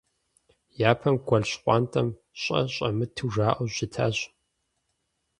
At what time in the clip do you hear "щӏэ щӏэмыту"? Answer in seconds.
2.41-3.31